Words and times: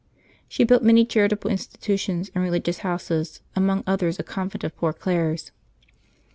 She 0.47 0.63
built 0.63 0.81
many 0.81 1.05
charitable 1.05 1.51
institutions 1.51 2.31
and 2.33 2.43
religious 2.43 2.79
houses, 2.79 3.41
among 3.55 3.83
others 3.85 4.17
a 4.17 4.23
convent 4.23 4.63
of 4.63 4.75
Poor 4.75 4.93
Clares. 4.93 5.51